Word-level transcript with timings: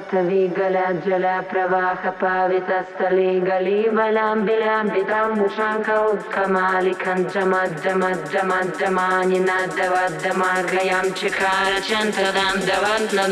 ी 0.00 0.46
गला 0.56 0.84
जल 1.04 1.24
प्रवाह 1.50 2.02
पावितस्थले 2.20 3.28
गलिबलां 3.48 4.84
वितां 4.88 5.28
मुषाकौत्कमालिखं 5.36 7.20
च 7.32 7.34
मज्ज 7.52 7.84
मज्ज 8.02 8.32
मज्जमानि 8.50 9.40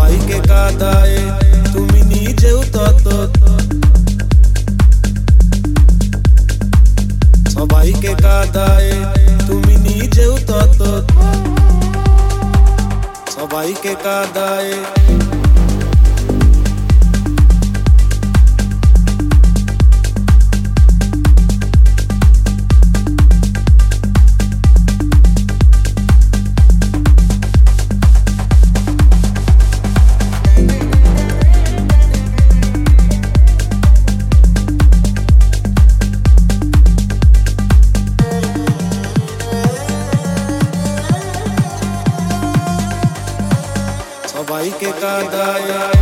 সবাইকে 0.00 0.38
কাদায় 0.48 1.16
তুমি 1.72 2.00
নিজেও 2.12 2.60
তত 2.74 3.06
সবাইকে 7.54 8.12
কাদায় 8.22 8.90
তুমি 9.46 9.74
নিজেও 9.86 10.34
তত 10.48 10.80
সবাইকে 13.36 13.92
কাদায় 14.04 14.70
da 45.01 46.00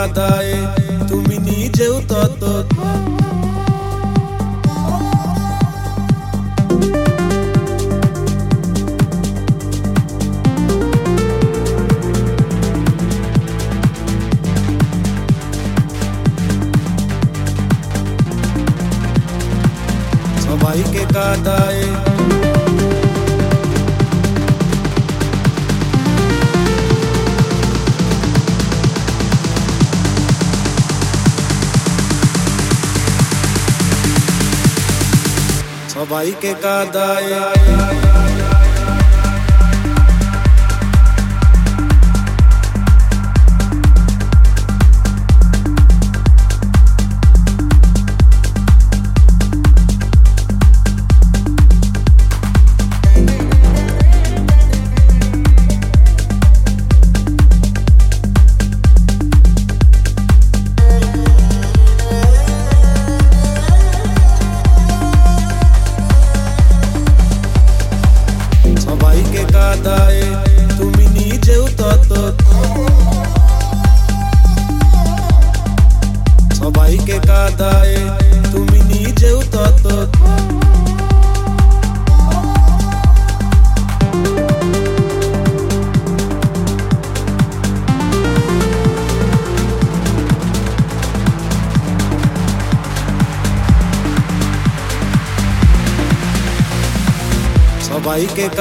কাদায় 0.00 0.52
তুমি 1.08 1.36
নিজেও 1.40 1.96
তত 2.08 2.42
সবাইকে 20.42 21.02
কাদায় 21.14 21.82
भाई 36.11 36.31
के 36.43 36.53
कादाए 36.63 38.10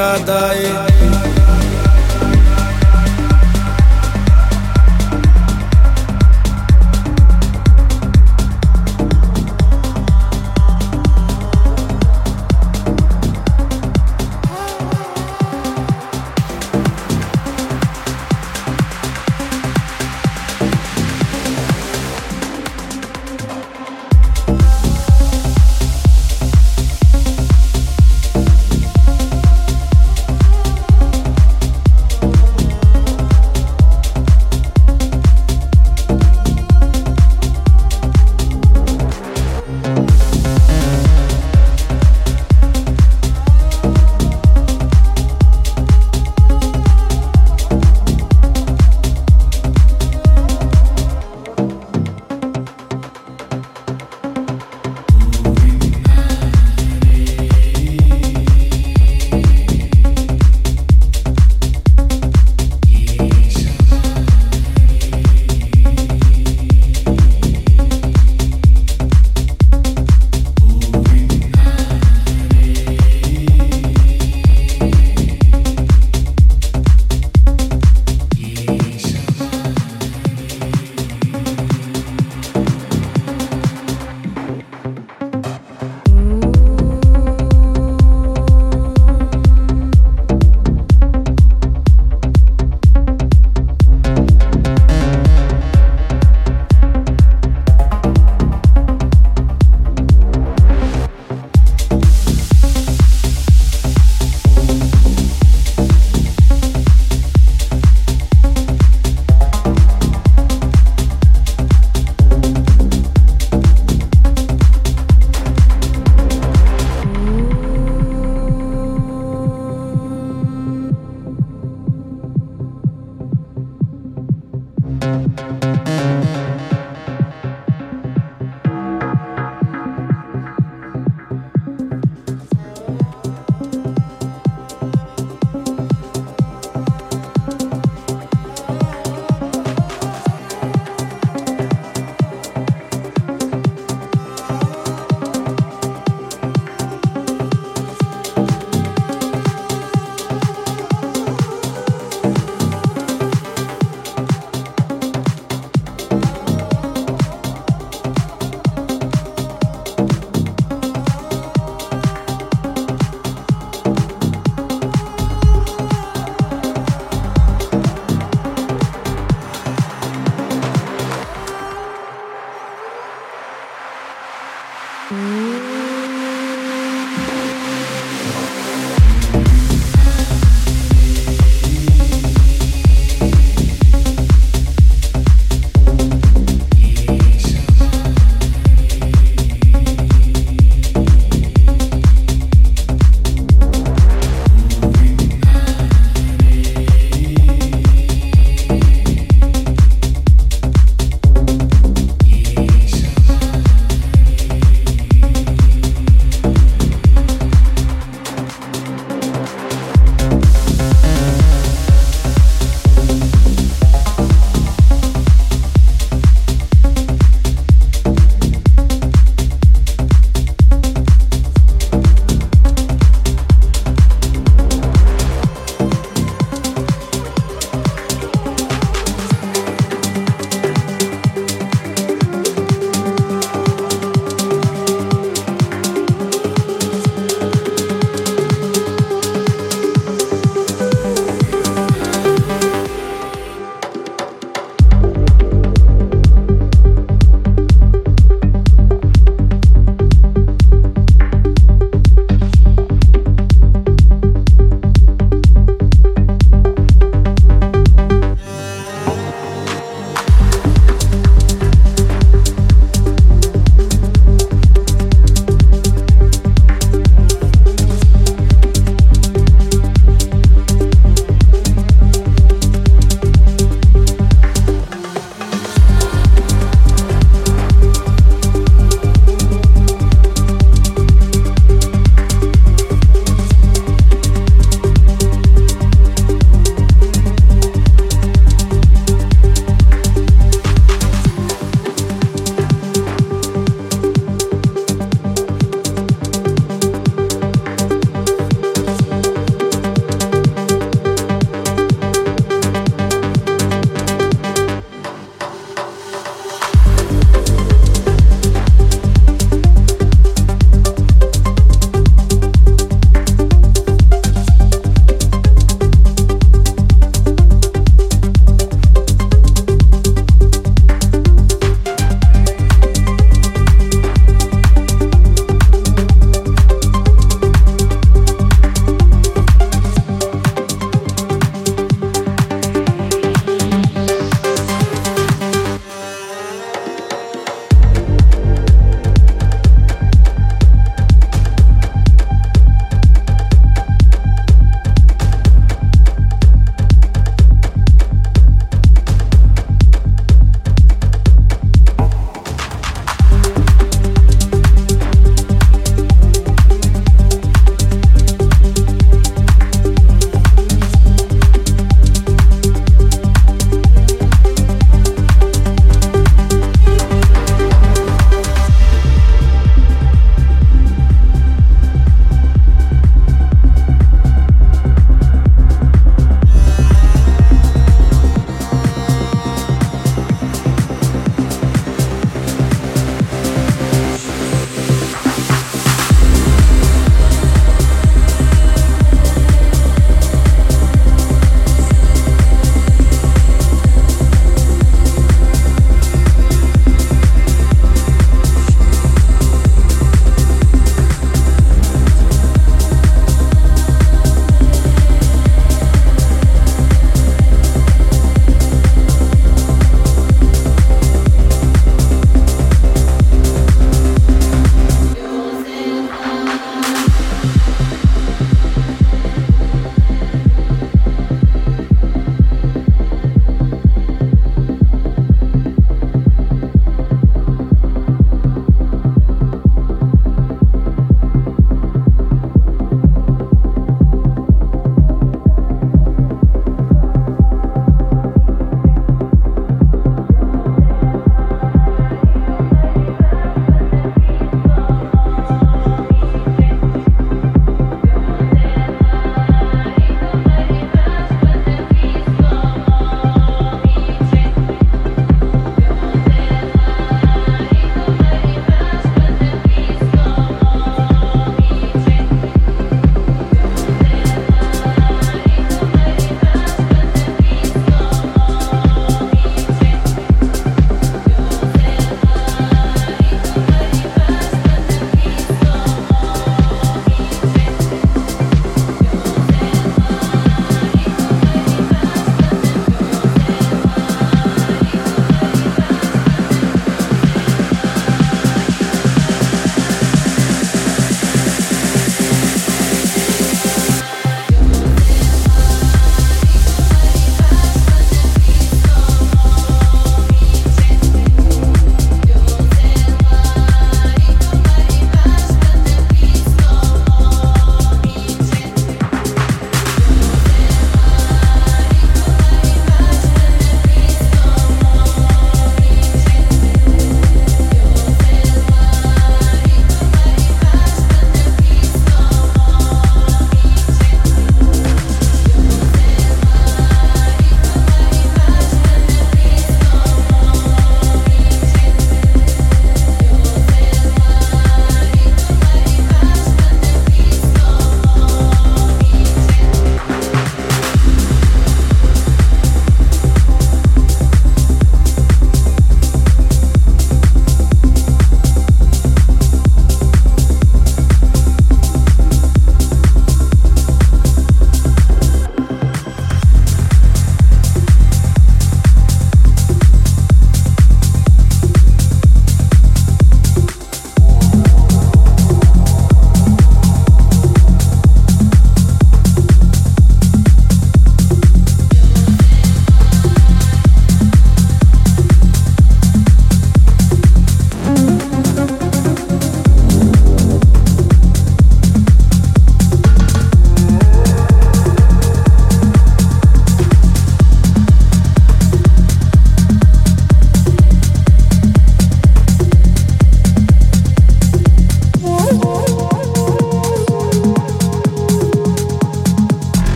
cada 0.00 0.48
aí. 0.48 0.79